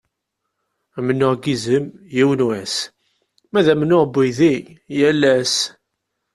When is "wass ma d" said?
2.47-3.67